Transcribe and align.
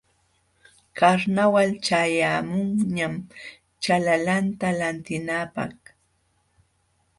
Karnawal 0.97 1.69
ćhayaqmunñam 1.85 3.13
ćhanlalanta 3.83 4.67
lantinapaq. 4.79 5.77